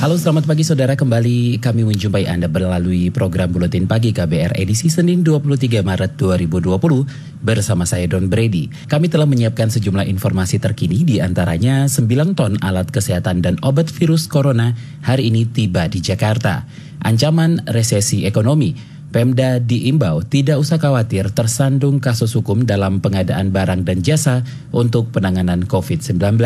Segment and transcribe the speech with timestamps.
[0.00, 5.20] Halo selamat pagi saudara kembali kami menjumpai Anda melalui program Buletin Pagi KBR edisi Senin
[5.20, 8.72] 23 Maret 2020 bersama saya Don Brady.
[8.88, 14.24] Kami telah menyiapkan sejumlah informasi terkini di antaranya 9 ton alat kesehatan dan obat virus
[14.24, 14.72] corona
[15.04, 16.64] hari ini tiba di Jakarta.
[17.04, 18.72] Ancaman resesi ekonomi
[19.12, 25.68] Pemda diimbau tidak usah khawatir tersandung kasus hukum dalam pengadaan barang dan jasa untuk penanganan
[25.68, 26.40] COVID-19.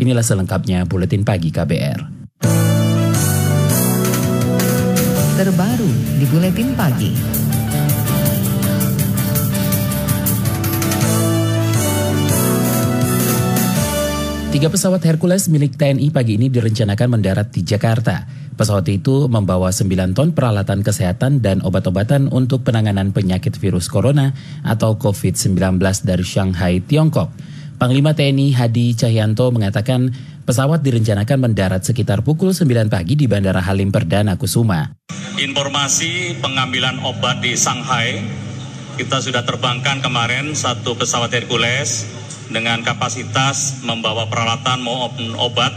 [0.00, 2.24] Inilah selengkapnya Buletin Pagi KBR.
[5.34, 7.10] Terbaru di Buletin Pagi.
[14.54, 18.22] Tiga pesawat Hercules milik TNI pagi ini direncanakan mendarat di Jakarta.
[18.54, 24.30] Pesawat itu membawa 9 ton peralatan kesehatan dan obat-obatan untuk penanganan penyakit virus corona
[24.62, 27.34] atau COVID-19 dari Shanghai, Tiongkok.
[27.74, 30.14] Panglima TNI Hadi Cahyanto mengatakan
[30.46, 35.03] pesawat direncanakan mendarat sekitar pukul 9 pagi di Bandara Halim Perdana Kusuma.
[35.34, 38.22] Informasi pengambilan obat di Shanghai,
[38.94, 42.06] kita sudah terbangkan kemarin satu pesawat Hercules
[42.54, 45.74] dengan kapasitas membawa peralatan maupun obat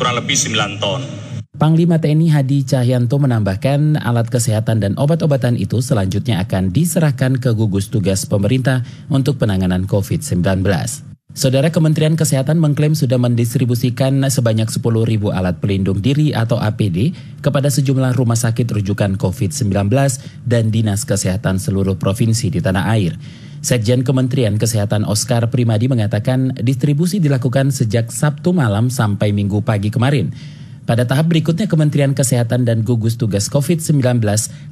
[0.00, 1.04] kurang lebih 9 ton.
[1.52, 7.92] Panglima TNI Hadi Cahyanto menambahkan alat kesehatan dan obat-obatan itu selanjutnya akan diserahkan ke gugus
[7.92, 10.64] tugas pemerintah untuk penanganan COVID-19.
[11.34, 17.10] Saudara Kementerian Kesehatan mengklaim sudah mendistribusikan sebanyak 10 ribu alat pelindung diri atau APD
[17.42, 19.90] kepada sejumlah rumah sakit rujukan COVID-19
[20.46, 23.18] dan Dinas Kesehatan seluruh provinsi di tanah air.
[23.66, 30.30] Sekjen Kementerian Kesehatan Oscar Primadi mengatakan distribusi dilakukan sejak Sabtu malam sampai Minggu pagi kemarin.
[30.84, 34.20] Pada tahap berikutnya Kementerian Kesehatan dan gugus tugas COVID-19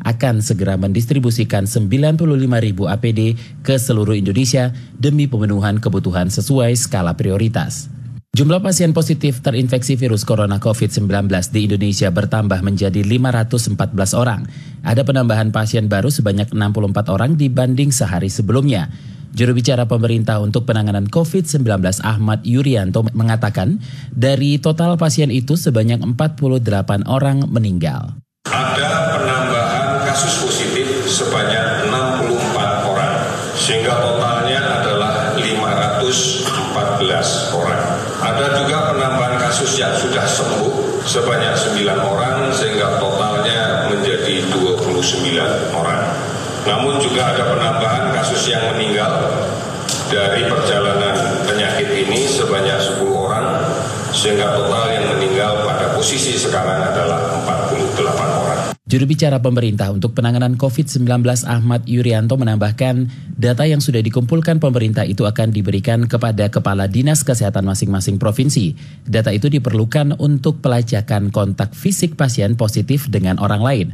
[0.04, 2.20] akan segera mendistribusikan 95
[2.60, 7.88] ribu APD ke seluruh Indonesia demi pemenuhan kebutuhan sesuai skala prioritas.
[8.32, 13.76] Jumlah pasien positif terinfeksi virus corona COVID-19 di Indonesia bertambah menjadi 514
[14.12, 14.48] orang.
[14.84, 18.92] Ada penambahan pasien baru sebanyak 64 orang dibanding sehari sebelumnya.
[19.32, 21.64] Juru bicara pemerintah untuk penanganan COVID-19
[22.04, 23.80] Ahmad Yuryanto mengatakan
[24.12, 28.12] dari total pasien itu sebanyak 48 orang meninggal.
[28.44, 33.24] Ada penambahan kasus positif sebanyak 64 orang
[33.56, 37.84] sehingga totalnya adalah 514 orang.
[38.20, 45.91] Ada juga penambahan kasus yang sudah sembuh sebanyak 9 orang sehingga totalnya menjadi 29 orang.
[46.62, 49.10] Namun juga ada penambahan kasus yang meninggal
[50.06, 53.46] dari perjalanan penyakit ini sebanyak 10 orang
[54.12, 57.98] sehingga total yang meninggal pada posisi sekarang adalah 48
[58.44, 58.60] orang.
[58.92, 63.08] Juru bicara pemerintah untuk penanganan COVID-19 Ahmad Yuryanto menambahkan
[63.40, 68.76] data yang sudah dikumpulkan pemerintah itu akan diberikan kepada kepala dinas kesehatan masing-masing provinsi.
[69.08, 73.88] Data itu diperlukan untuk pelacakan kontak fisik pasien positif dengan orang lain.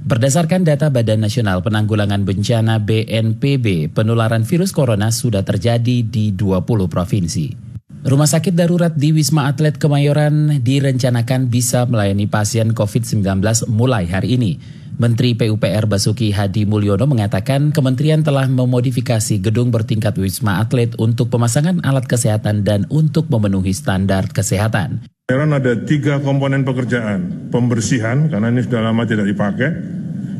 [0.00, 7.52] Berdasarkan data Badan Nasional Penanggulangan Bencana BNPB, penularan virus corona sudah terjadi di 20 provinsi.
[8.00, 14.79] Rumah sakit darurat di Wisma Atlet Kemayoran direncanakan bisa melayani pasien COVID-19 mulai hari ini.
[15.00, 21.80] Menteri PUPR Basuki Hadi Mulyono mengatakan kementerian telah memodifikasi gedung bertingkat Wisma Atlet untuk pemasangan
[21.88, 25.08] alat kesehatan dan untuk memenuhi standar kesehatan.
[25.24, 27.48] Kemayoran ada tiga komponen pekerjaan.
[27.48, 29.72] Pembersihan, karena ini sudah lama tidak dipakai.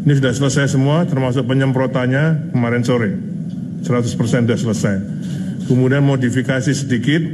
[0.05, 3.17] Ini sudah selesai semua, termasuk penyemprotannya kemarin sore.
[3.81, 4.13] 100%
[4.45, 4.97] sudah selesai.
[5.73, 7.25] Kemudian modifikasi sedikit,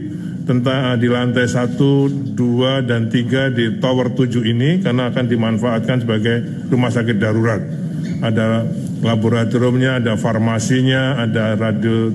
[0.47, 1.75] tentang di lantai 1,
[2.39, 7.59] 2, dan 3 di Tower 7 ini karena akan dimanfaatkan sebagai rumah sakit darurat.
[8.23, 8.63] Ada
[9.03, 12.15] laboratoriumnya, ada farmasinya, ada radio,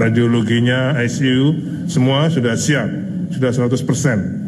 [0.00, 1.46] radiologinya, ICU,
[1.86, 2.88] semua sudah siap,
[3.30, 4.43] sudah 100 persen.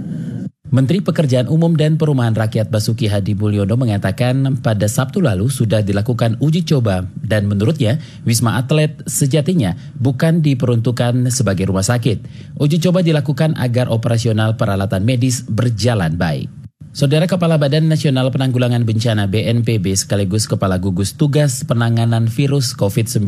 [0.77, 6.37] Menteri Pekerjaan Umum dan Perumahan Rakyat Basuki Hadi Mulyono mengatakan pada Sabtu lalu sudah dilakukan
[6.37, 7.97] uji coba dan menurutnya
[8.29, 12.29] Wisma Atlet sejatinya bukan diperuntukkan sebagai rumah sakit.
[12.61, 16.66] Uji coba dilakukan agar operasional peralatan medis berjalan baik.
[16.97, 23.21] Saudara Kepala Badan Nasional Penanggulangan Bencana BNPB sekaligus Kepala Gugus Tugas Penanganan Virus COVID-19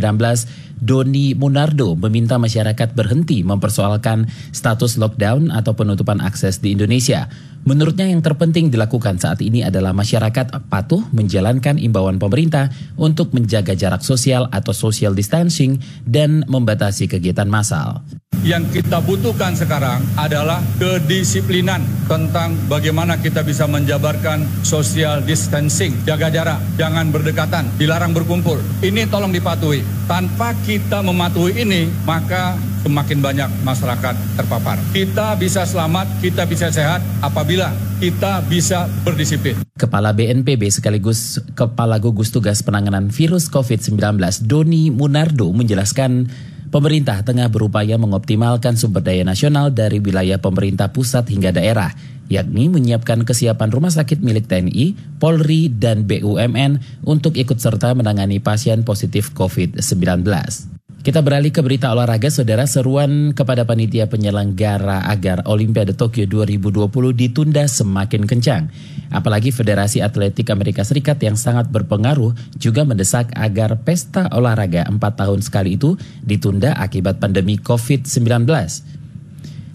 [0.81, 4.25] Doni Munardo meminta masyarakat berhenti mempersoalkan
[4.57, 7.29] status lockdown atau penutupan akses di Indonesia.
[7.69, 14.01] Menurutnya yang terpenting dilakukan saat ini adalah masyarakat patuh menjalankan imbauan pemerintah untuk menjaga jarak
[14.01, 15.77] sosial atau social distancing
[16.09, 18.01] dan membatasi kegiatan massal.
[18.47, 26.61] Yang kita butuhkan sekarang adalah kedisiplinan tentang bagaimana kita bisa menjabarkan social distancing, jaga jarak,
[26.77, 28.61] jangan berdekatan, dilarang berkumpul.
[28.85, 29.83] Ini tolong dipatuhi.
[30.07, 32.55] Tanpa kita mematuhi ini, maka
[32.87, 34.79] semakin banyak masyarakat terpapar.
[34.95, 39.59] Kita bisa selamat, kita bisa sehat apabila kita bisa berdisiplin.
[39.75, 43.99] Kepala BNPB sekaligus Kepala Gugus Tugas Penanganan Virus COVID-19
[44.47, 46.31] Doni Munardo menjelaskan
[46.71, 51.91] pemerintah tengah berupaya mengoptimalkan sumber daya nasional dari wilayah pemerintah pusat hingga daerah,
[52.31, 58.87] yakni menyiapkan kesiapan rumah sakit milik TNI, Polri, dan BUMN untuk ikut serta menangani pasien
[58.87, 60.78] positif COVID-19.
[60.99, 67.71] Kita beralih ke berita olahraga, saudara seruan kepada panitia penyelenggara agar Olimpiade Tokyo 2020 ditunda
[67.71, 68.67] semakin kencang.
[69.07, 75.39] Apalagi Federasi Atletik Amerika Serikat yang sangat berpengaruh juga mendesak agar pesta olahraga 4 tahun
[75.39, 75.95] sekali itu
[76.27, 78.98] ditunda akibat pandemi COVID-19.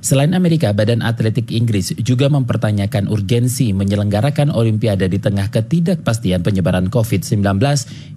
[0.04, 7.40] Selain Amerika, Badan Atletik Inggris juga mempertanyakan urgensi menyelenggarakan Olimpiade di tengah ketidakpastian penyebaran COVID-19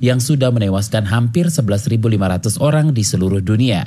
[0.02, 3.86] yang sudah menewaskan hampir 11.500 orang di seluruh dunia.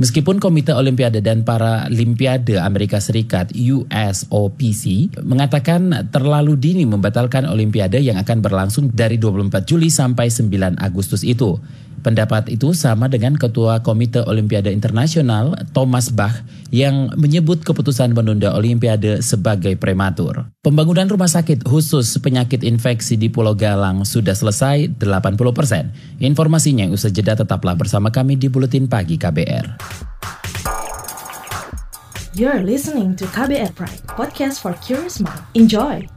[0.00, 8.16] Meskipun Komite Olimpiade dan para Limpiade Amerika Serikat USOPC mengatakan terlalu dini membatalkan Olimpiade yang
[8.16, 11.60] akan berlangsung dari 24 Juli sampai 9 Agustus itu.
[12.06, 16.38] Pendapat itu sama dengan Ketua Komite Olimpiade Internasional Thomas Bach
[16.70, 20.46] yang menyebut keputusan menunda Olimpiade sebagai prematur.
[20.62, 25.90] Pembangunan rumah sakit khusus penyakit infeksi di Pulau Galang sudah selesai 80 persen.
[26.22, 29.66] Informasinya usai jeda tetaplah bersama kami di Buletin Pagi KBR.
[32.38, 35.42] You're listening to KBR Pride, podcast for curious mind.
[35.58, 36.15] Enjoy!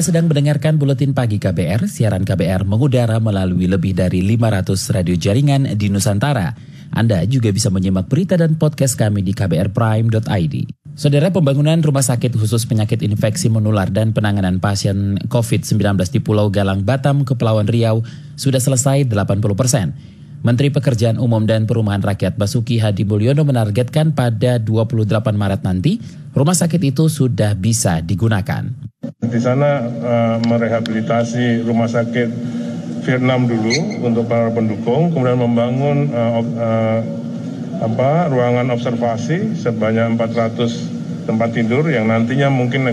[0.00, 5.76] Anda sedang mendengarkan Buletin Pagi KBR, siaran KBR mengudara melalui lebih dari 500 radio jaringan
[5.76, 6.56] di Nusantara.
[6.88, 10.54] Anda juga bisa menyimak berita dan podcast kami di kbrprime.id.
[10.96, 16.80] Saudara pembangunan rumah sakit khusus penyakit infeksi menular dan penanganan pasien COVID-19 di Pulau Galang,
[16.80, 18.00] Batam, Kepulauan Riau
[18.40, 19.92] sudah selesai 80 persen.
[20.40, 26.00] Menteri Pekerjaan Umum dan Perumahan Rakyat Basuki Hadi Mulyono menargetkan pada 28 Maret nanti
[26.32, 28.88] rumah sakit itu sudah bisa digunakan.
[29.30, 32.28] Di sana uh, merehabilitasi rumah sakit
[33.06, 37.00] Vietnam dulu untuk para pendukung, kemudian membangun uh, uh,
[37.80, 42.92] apa ruangan observasi sebanyak 400 tempat tidur yang nantinya mungkin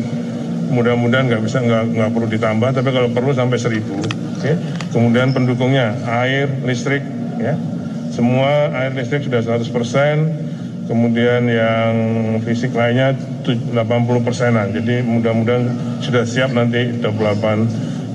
[0.72, 3.82] mudah-mudahan nggak bisa nggak nggak perlu ditambah, tapi kalau perlu sampai 1000.
[3.82, 4.06] Oke.
[4.38, 4.56] Okay?
[4.94, 7.04] Kemudian pendukungnya air, listrik,
[7.42, 7.58] ya.
[8.14, 10.16] Semua air listrik sudah 100 persen
[10.88, 11.94] kemudian yang
[12.42, 13.14] fisik lainnya
[13.44, 13.76] 80
[14.24, 14.72] persenan.
[14.74, 15.64] Jadi mudah-mudahan
[16.02, 17.06] sudah siap nanti 28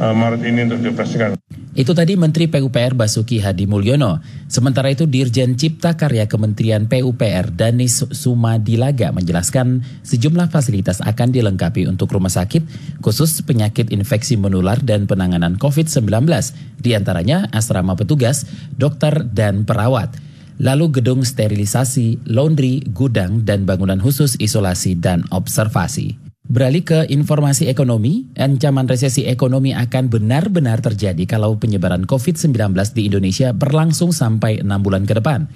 [0.02, 1.36] eh, Maret ini untuk dioperasikan.
[1.72, 4.20] Itu tadi Menteri PUPR Basuki Hadi Mulyono.
[4.44, 12.12] Sementara itu Dirjen Cipta Karya Kementerian PUPR Danis Sumadilaga menjelaskan sejumlah fasilitas akan dilengkapi untuk
[12.12, 12.60] rumah sakit
[13.00, 16.28] khusus penyakit infeksi menular dan penanganan COVID-19.
[16.76, 18.44] Di antaranya asrama petugas,
[18.76, 20.12] dokter, dan perawat
[20.60, 26.18] lalu gedung sterilisasi, laundry, gudang, dan bangunan khusus isolasi dan observasi.
[26.52, 33.56] Beralih ke informasi ekonomi, ancaman resesi ekonomi akan benar-benar terjadi kalau penyebaran COVID-19 di Indonesia
[33.56, 35.48] berlangsung sampai enam bulan ke depan.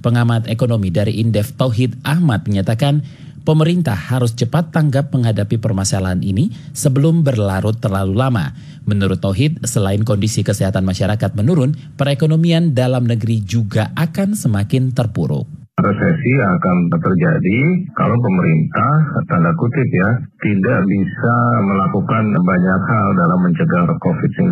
[0.00, 3.04] Pengamat ekonomi dari Indef Tauhid Ahmad menyatakan
[3.50, 8.54] pemerintah harus cepat tanggap menghadapi permasalahan ini sebelum berlarut terlalu lama.
[8.86, 16.32] Menurut Tauhid, selain kondisi kesehatan masyarakat menurun, perekonomian dalam negeri juga akan semakin terpuruk resesi
[16.36, 17.58] akan terjadi
[17.96, 18.92] kalau pemerintah
[19.28, 20.08] tanda kutip ya
[20.40, 24.50] tidak bisa melakukan banyak hal dalam mencegah COVID-19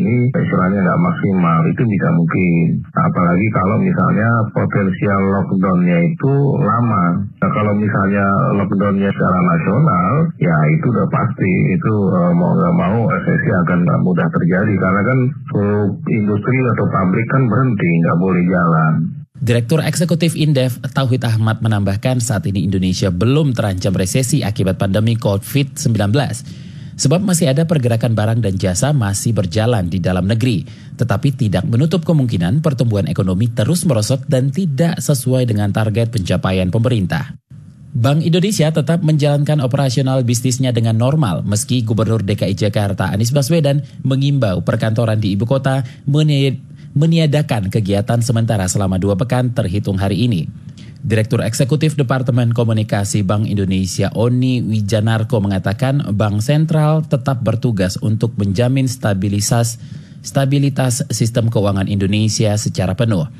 [0.00, 2.80] ini istilahnya nggak maksimal itu bisa mungkin.
[2.96, 7.04] Apalagi kalau misalnya potensial lockdownnya itu lama.
[7.42, 8.24] Nah kalau misalnya
[8.56, 14.28] lockdownnya secara nasional ya itu udah pasti itu uh, mau nggak mau resesi akan mudah
[14.32, 14.74] terjadi.
[14.80, 15.18] Karena kan
[15.52, 18.94] seluruh industri atau pabrik kan berhenti nggak boleh jalan
[19.36, 25.92] Direktur Eksekutif Indef Tauhid Ahmad menambahkan saat ini Indonesia belum terancam resesi akibat pandemi COVID-19.
[26.96, 30.64] Sebab masih ada pergerakan barang dan jasa masih berjalan di dalam negeri.
[30.96, 37.36] Tetapi tidak menutup kemungkinan pertumbuhan ekonomi terus merosot dan tidak sesuai dengan target pencapaian pemerintah.
[37.96, 44.64] Bank Indonesia tetap menjalankan operasional bisnisnya dengan normal meski Gubernur DKI Jakarta Anies Baswedan mengimbau
[44.64, 45.84] perkantoran di ibu kota
[46.96, 50.48] meniadakan kegiatan sementara selama dua pekan terhitung hari ini.
[51.06, 58.88] Direktur Eksekutif Departemen Komunikasi Bank Indonesia Oni Wijanarko mengatakan Bank Sentral tetap bertugas untuk menjamin
[58.88, 59.78] stabilitas
[61.14, 63.30] sistem keuangan Indonesia secara penuh.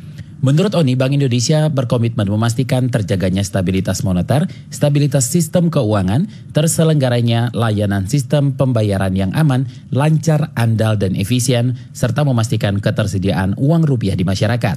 [0.44, 8.52] Menurut Oni, Bank Indonesia berkomitmen memastikan terjaganya stabilitas moneter, stabilitas sistem keuangan, terselenggaranya layanan sistem
[8.52, 14.76] pembayaran yang aman, lancar, andal, dan efisien, serta memastikan ketersediaan uang rupiah di masyarakat.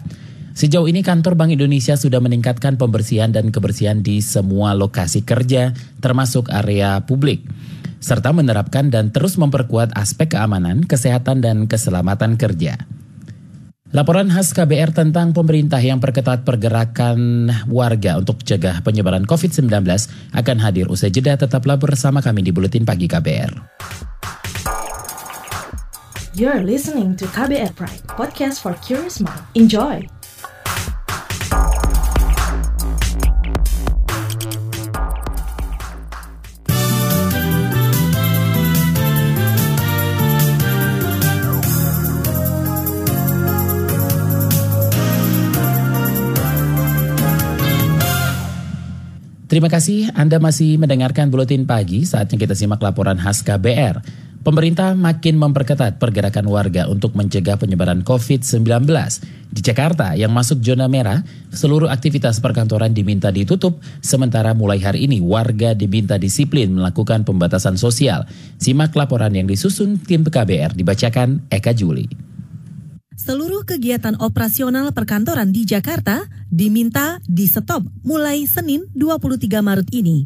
[0.55, 6.47] Sejauh ini kantor Bank Indonesia sudah meningkatkan pembersihan dan kebersihan di semua lokasi kerja, termasuk
[6.55, 7.43] area publik
[7.99, 12.79] serta menerapkan dan terus memperkuat aspek keamanan, kesehatan, dan keselamatan kerja.
[13.89, 19.65] Laporan khas KBR tentang pemerintah yang perketat pergerakan warga untuk cegah penyebaran COVID-19
[20.29, 23.51] akan hadir usai jeda tetaplah bersama kami di Buletin Pagi KBR.
[26.37, 29.41] You're listening to KBR Pride, podcast for curious mind.
[29.57, 30.18] Enjoy!
[49.49, 53.97] Terima kasih Anda masih mendengarkan Buletin Pagi, saatnya kita simak laporan khas KBR.
[54.45, 58.85] Pemerintah makin memperketat pergerakan warga untuk mencegah penyebaran COVID-19.
[59.49, 65.17] Di Jakarta yang masuk zona merah, seluruh aktivitas perkantoran diminta ditutup, sementara mulai hari ini
[65.17, 68.29] warga diminta disiplin melakukan pembatasan sosial.
[68.61, 72.28] Simak laporan yang disusun tim KBR dibacakan Eka Juli.
[73.19, 80.23] Seluruh kegiatan operasional perkantoran di Jakarta diminta di stop mulai Senin 23 Maret ini.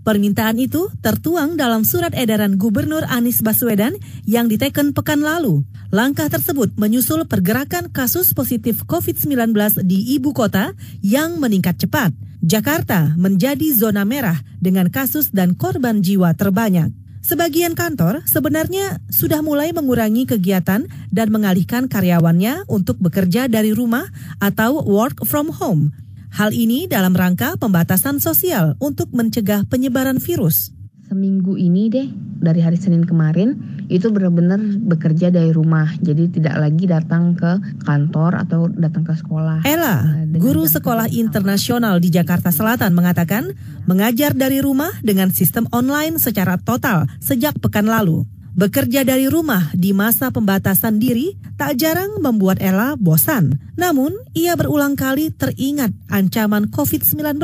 [0.00, 5.60] Permintaan itu tertuang dalam surat edaran Gubernur Anies Baswedan yang diteken pekan lalu.
[5.92, 10.72] Langkah tersebut menyusul pergerakan kasus positif COVID-19 di ibu kota
[11.04, 12.16] yang meningkat cepat.
[12.40, 17.01] Jakarta menjadi zona merah dengan kasus dan korban jiwa terbanyak.
[17.22, 24.10] Sebagian kantor sebenarnya sudah mulai mengurangi kegiatan dan mengalihkan karyawannya untuk bekerja dari rumah
[24.42, 25.94] atau work from home.
[26.34, 30.74] Hal ini dalam rangka pembatasan sosial untuk mencegah penyebaran virus
[31.12, 32.08] seminggu ini deh
[32.40, 38.40] dari hari Senin kemarin itu benar-benar bekerja dari rumah jadi tidak lagi datang ke kantor
[38.40, 39.68] atau datang ke sekolah.
[39.68, 43.52] Ella, eh, guru sekolah internasional di Jakarta Selatan mengatakan
[43.84, 48.24] mengajar dari rumah dengan sistem online secara total sejak pekan lalu.
[48.52, 53.56] Bekerja dari rumah di masa pembatasan diri tak jarang membuat Ella bosan.
[53.80, 57.40] Namun, ia berulang kali teringat ancaman COVID-19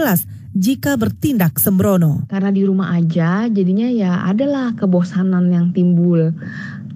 [0.55, 2.25] jika bertindak sembrono.
[2.29, 6.33] Karena di rumah aja jadinya ya adalah kebosanan yang timbul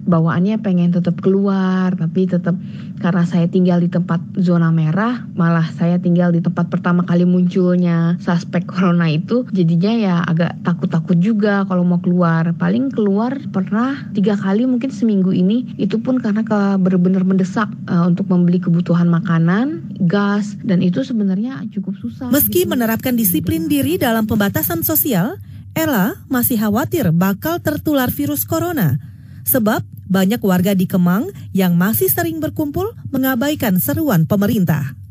[0.03, 2.55] bawaannya pengen tetap keluar tapi tetap
[2.99, 8.15] karena saya tinggal di tempat zona merah malah saya tinggal di tempat pertama kali munculnya
[8.19, 9.45] suspek corona itu.
[9.51, 12.55] Jadinya ya agak takut-takut juga kalau mau keluar.
[12.55, 15.75] Paling keluar pernah tiga kali mungkin seminggu ini.
[15.75, 21.63] Itu pun karena ke benar-benar mendesak uh, untuk membeli kebutuhan makanan gas dan itu sebenarnya
[21.71, 22.27] cukup susah.
[22.31, 22.71] Meski gitu.
[22.71, 25.39] menerapkan disiplin diri dalam pembatasan sosial
[25.73, 29.12] Ella masih khawatir bakal tertular virus corona
[29.43, 35.02] Sebab banyak warga di Kemang yang masih sering berkumpul mengabaikan seruan pemerintah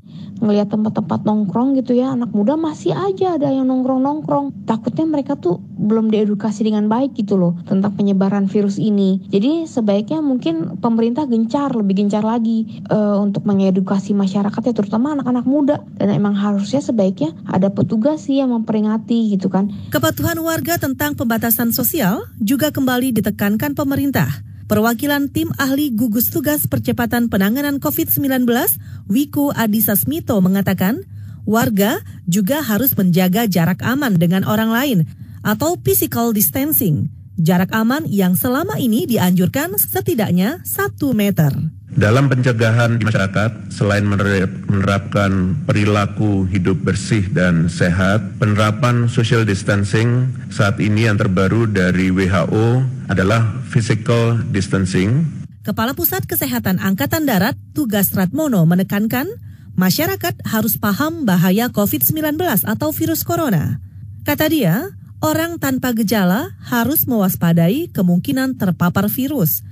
[0.42, 4.66] ngelihat tempat-tempat nongkrong gitu ya anak muda masih aja ada yang nongkrong-nongkrong.
[4.66, 9.22] Takutnya mereka tuh belum diedukasi dengan baik gitu loh tentang penyebaran virus ini.
[9.30, 15.46] Jadi sebaiknya mungkin pemerintah gencar lebih gencar lagi uh, untuk mengedukasi masyarakat ya terutama anak-anak
[15.46, 15.76] muda.
[15.96, 19.70] Dan emang harusnya sebaiknya ada petugas sih yang memperingati gitu kan.
[19.94, 27.28] Kepatuhan warga tentang pembatasan sosial juga kembali ditekankan pemerintah Perwakilan tim ahli gugus tugas percepatan
[27.28, 28.48] penanganan COVID-19,
[29.04, 31.04] Wiku Adhisa Smito mengatakan,
[31.44, 34.98] warga juga harus menjaga jarak aman dengan orang lain
[35.44, 37.12] atau physical distancing.
[37.36, 41.52] Jarak aman yang selama ini dianjurkan setidaknya satu meter.
[41.92, 51.04] Dalam pencegahan masyarakat, selain menerapkan perilaku hidup bersih dan sehat, penerapan social distancing saat ini
[51.04, 52.80] yang terbaru dari WHO
[53.12, 55.28] adalah physical distancing.
[55.68, 59.28] Kepala Pusat Kesehatan Angkatan Darat Tugas Ratmono menekankan,
[59.76, 62.40] masyarakat harus paham bahaya COVID-19
[62.72, 63.84] atau virus corona.
[64.24, 69.60] Kata dia, orang tanpa gejala harus mewaspadai kemungkinan terpapar virus–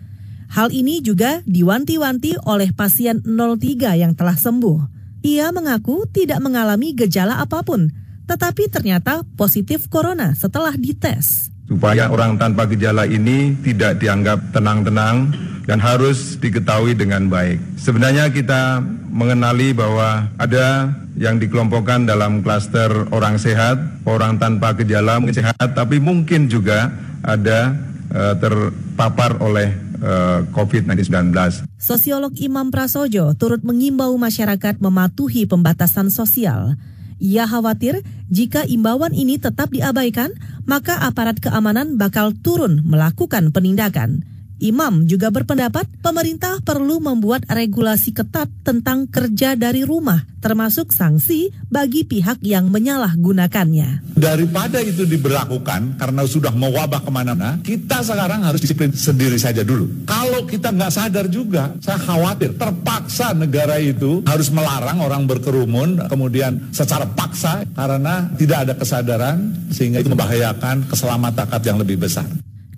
[0.51, 4.83] Hal ini juga diwanti-wanti oleh pasien 03 yang telah sembuh.
[5.23, 7.87] Ia mengaku tidak mengalami gejala apa pun,
[8.27, 11.55] tetapi ternyata positif corona setelah dites.
[11.71, 15.31] Supaya orang tanpa gejala ini tidak dianggap tenang-tenang
[15.71, 17.63] dan harus diketahui dengan baik.
[17.79, 25.47] Sebenarnya kita mengenali bahwa ada yang dikelompokkan dalam klaster orang sehat, orang tanpa gejala mungkin
[25.47, 26.91] sehat, tapi mungkin juga
[27.23, 27.71] ada
[28.11, 31.33] uh, terpapar oleh uh, COVID-19.
[31.77, 36.77] Sosiolog Imam Prasojo turut mengimbau masyarakat mematuhi pembatasan sosial.
[37.21, 38.01] Ia khawatir
[38.33, 40.33] jika imbauan ini tetap diabaikan,
[40.65, 44.25] maka aparat keamanan bakal turun melakukan penindakan.
[44.61, 52.05] Imam juga berpendapat pemerintah perlu membuat regulasi ketat tentang kerja dari rumah, termasuk sanksi bagi
[52.05, 54.21] pihak yang menyalahgunakannya.
[54.21, 60.05] Daripada itu diberlakukan karena sudah mewabah ke mana-mana, kita sekarang harus disiplin sendiri saja dulu.
[60.05, 66.69] Kalau kita nggak sadar juga, saya khawatir terpaksa negara itu harus melarang orang berkerumun, kemudian
[66.69, 72.29] secara paksa karena tidak ada kesadaran sehingga itu membahayakan keselamatan yang lebih besar.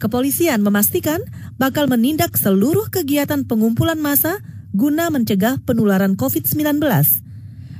[0.03, 1.23] Kepolisian memastikan
[1.63, 4.43] bakal menindak seluruh kegiatan pengumpulan massa
[4.75, 6.83] guna mencegah penularan COVID-19.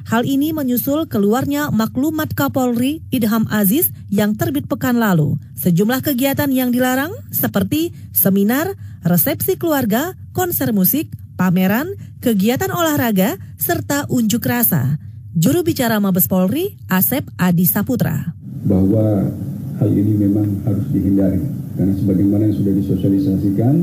[0.07, 5.35] Hal ini menyusul keluarnya maklumat Kapolri Idham Aziz yang terbit pekan lalu.
[5.59, 8.71] Sejumlah kegiatan yang dilarang seperti seminar,
[9.03, 11.91] resepsi keluarga, konser musik, pameran,
[12.23, 14.95] kegiatan olahraga, serta unjuk rasa.
[15.35, 18.31] Juru bicara Mabes Polri, Asep Adi Saputra.
[18.63, 19.27] Bahwa
[19.83, 21.43] hal ini memang harus dihindari
[21.75, 23.75] karena sebagaimana yang sudah disosialisasikan,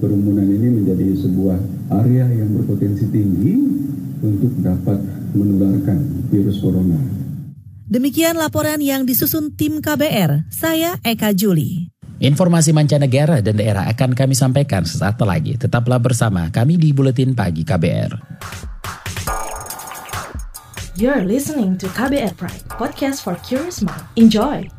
[0.00, 1.58] kerumunan ini menjadi sebuah
[2.02, 3.54] area yang berpotensi tinggi
[4.24, 4.98] untuk dapat
[5.36, 6.98] menularkan virus corona.
[7.86, 11.92] Demikian laporan yang disusun tim KBR, saya Eka Juli.
[12.16, 15.54] Informasi mancanegara dan daerah akan kami sampaikan sesaat lagi.
[15.60, 18.42] Tetaplah bersama kami di Buletin Pagi KBR.
[20.96, 24.00] You're listening to KBR Pride, podcast for curious mind.
[24.16, 24.75] Enjoy!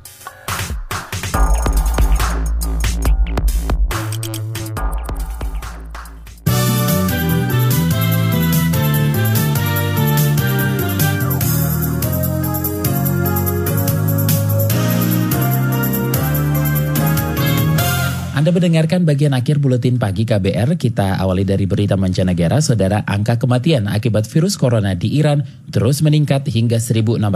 [18.47, 20.79] Anda mendengarkan bagian akhir buletin pagi KBR.
[20.79, 26.47] Kita awali dari berita mancanegara, saudara angka kematian akibat virus corona di Iran terus meningkat
[26.47, 27.27] hingga 1.685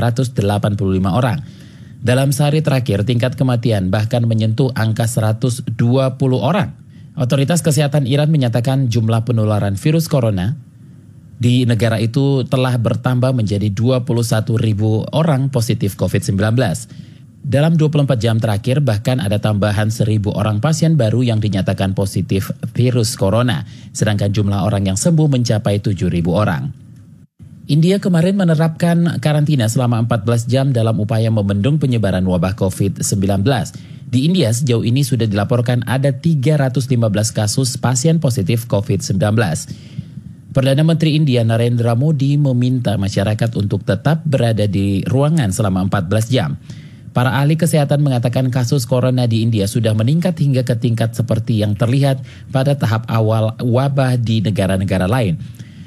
[1.11, 1.43] orang.
[1.99, 5.67] Dalam sehari terakhir, tingkat kematian bahkan menyentuh angka 120
[6.39, 6.79] orang.
[7.19, 10.55] Otoritas Kesehatan Iran menyatakan jumlah penularan virus corona
[11.43, 14.07] di negara itu telah bertambah menjadi 21
[14.63, 16.55] ribu orang positif COVID-19.
[17.41, 23.17] Dalam 24 jam terakhir bahkan ada tambahan 1000 orang pasien baru yang dinyatakan positif virus
[23.17, 23.65] corona,
[23.97, 26.69] sedangkan jumlah orang yang sembuh mencapai 7000 orang.
[27.65, 33.41] India kemarin menerapkan karantina selama 14 jam dalam upaya membendung penyebaran wabah COVID-19.
[34.11, 36.91] Di India sejauh ini sudah dilaporkan ada 315
[37.31, 39.17] kasus pasien positif COVID-19.
[40.51, 46.59] Perdana Menteri India Narendra Modi meminta masyarakat untuk tetap berada di ruangan selama 14 jam.
[47.11, 51.75] Para ahli kesehatan mengatakan kasus corona di India sudah meningkat hingga ke tingkat seperti yang
[51.75, 52.23] terlihat
[52.55, 55.35] pada tahap awal wabah di negara-negara lain.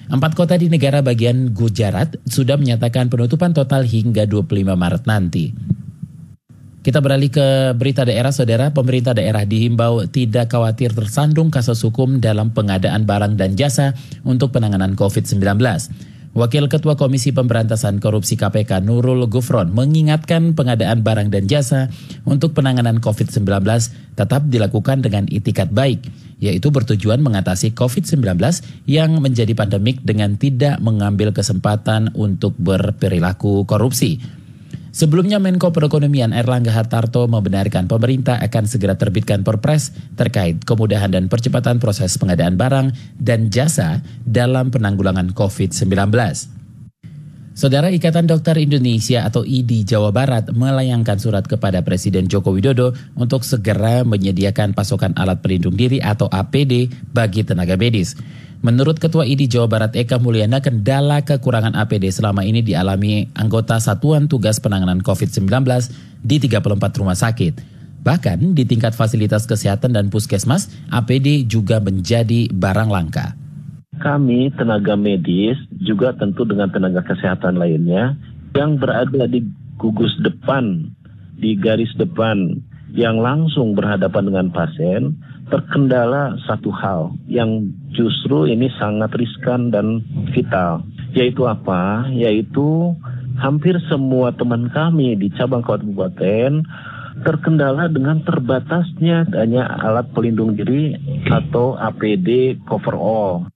[0.04, 5.48] Empat kota di negara bagian Gujarat sudah menyatakan penutupan total hingga 25 Maret nanti.
[6.84, 8.68] Kita beralih ke berita daerah, saudara.
[8.68, 14.92] Pemerintah daerah dihimbau tidak khawatir tersandung kasus hukum dalam pengadaan barang dan jasa untuk penanganan
[14.92, 15.40] COVID-19.
[16.34, 21.94] Wakil Ketua Komisi Pemberantasan Korupsi KPK Nurul Gufron mengingatkan pengadaan barang dan jasa
[22.26, 23.46] untuk penanganan COVID-19
[24.18, 26.02] tetap dilakukan dengan itikat baik,
[26.42, 28.34] yaitu bertujuan mengatasi COVID-19
[28.90, 34.18] yang menjadi pandemik dengan tidak mengambil kesempatan untuk berperilaku korupsi.
[34.94, 41.82] Sebelumnya Menko Perekonomian Erlangga Hartarto membenarkan pemerintah akan segera terbitkan perpres terkait kemudahan dan percepatan
[41.82, 45.90] proses pengadaan barang dan jasa dalam penanggulangan COVID-19.
[47.58, 53.42] Saudara Ikatan Dokter Indonesia atau IDI Jawa Barat melayangkan surat kepada Presiden Joko Widodo untuk
[53.42, 58.14] segera menyediakan pasokan alat pelindung diri atau APD bagi tenaga medis.
[58.64, 64.24] Menurut Ketua IDI Jawa Barat Eka Mulyana, kendala kekurangan APD selama ini dialami anggota Satuan
[64.24, 65.44] Tugas Penanganan COVID-19
[66.24, 67.60] di 34 rumah sakit.
[68.00, 73.36] Bahkan di tingkat fasilitas kesehatan dan puskesmas, APD juga menjadi barang langka.
[74.00, 78.16] Kami tenaga medis juga tentu dengan tenaga kesehatan lainnya
[78.56, 79.44] yang berada di
[79.76, 80.88] gugus depan,
[81.36, 82.64] di garis depan
[82.96, 90.00] yang langsung berhadapan dengan pasien terkendala satu hal yang justru ini sangat riskan dan
[90.32, 90.84] vital.
[91.14, 92.08] Yaitu apa?
[92.10, 92.96] Yaitu
[93.38, 96.64] hampir semua teman kami di cabang kabupaten
[97.22, 100.98] terkendala dengan terbatasnya hanya alat pelindung diri
[101.30, 103.46] atau APD cover all.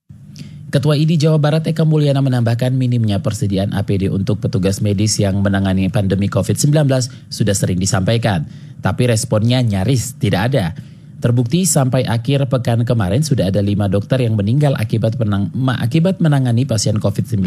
[0.69, 5.89] Ketua ID Jawa Barat Eka Mulyana menambahkan minimnya persediaan APD untuk petugas medis yang menangani
[5.89, 6.85] pandemi COVID-19
[7.25, 8.45] sudah sering disampaikan,
[8.77, 10.77] tapi responnya nyaris tidak ada.
[11.19, 16.63] Terbukti sampai akhir pekan kemarin sudah ada lima dokter yang meninggal akibat, menang, akibat menangani
[16.63, 17.43] pasien COVID-19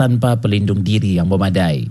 [0.00, 1.84] tanpa pelindung diri yang memadai.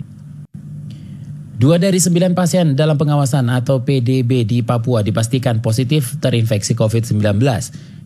[1.56, 7.22] Dua dari sembilan pasien dalam pengawasan atau PDB di Papua dipastikan positif terinfeksi COVID-19.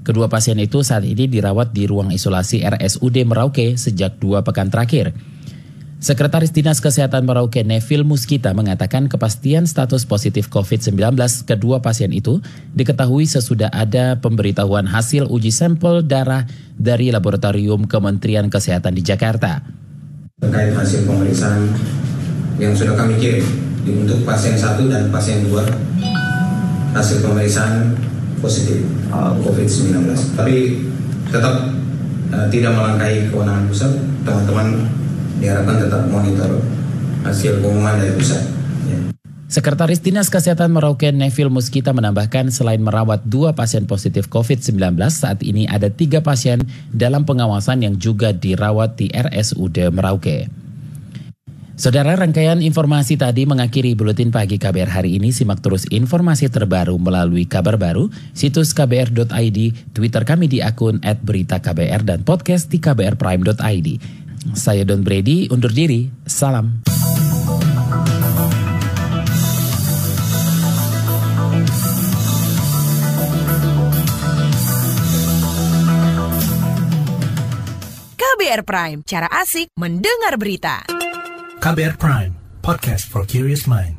[0.04, 5.16] Kedua pasien itu saat ini dirawat di ruang isolasi RSUD Merauke sejak dua pekan terakhir.
[6.00, 10.96] Sekretaris Dinas Kesehatan Merauke Neville Muskita mengatakan kepastian status positif COVID-19
[11.44, 12.40] kedua pasien itu
[12.72, 16.48] diketahui sesudah ada pemberitahuan hasil uji sampel darah
[16.80, 19.60] dari Laboratorium Kementerian Kesehatan di Jakarta.
[20.40, 21.68] Terkait hasil pemeriksaan
[22.64, 23.44] yang sudah kami kirim
[23.84, 25.68] untuk pasien satu dan pasien dua
[26.96, 27.92] hasil pemeriksaan
[28.40, 30.16] positif uh, COVID-19.
[30.40, 30.80] Tapi
[31.28, 31.76] tetap
[32.32, 33.92] uh, tidak melangkahi kewenangan pusat,
[34.24, 34.99] teman-teman
[35.40, 36.60] diharapkan tetap monitor
[37.24, 38.44] hasil pengumuman dari pusat.
[38.88, 38.98] Ya.
[39.50, 45.66] Sekretaris Dinas Kesehatan Merauke Neville Muskita menambahkan selain merawat dua pasien positif COVID-19, saat ini
[45.66, 46.62] ada tiga pasien
[46.94, 50.52] dalam pengawasan yang juga dirawat di RSUD Merauke.
[51.80, 55.32] Saudara rangkaian informasi tadi mengakhiri Buletin Pagi KBR hari ini.
[55.32, 59.60] Simak terus informasi terbaru melalui kabar baru, situs kbr.id,
[59.96, 63.88] Twitter kami di akun @beritaKBR dan podcast di kbrprime.id.
[64.56, 66.08] Saya Don Brady, undur diri.
[66.24, 66.82] Salam.
[78.16, 80.88] KBR Prime, cara asik mendengar berita.
[81.60, 82.32] KBR Prime,
[82.64, 83.99] podcast for curious mind.